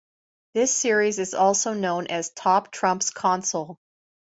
[0.55, 3.77] This series is also known as Top Trumps Console.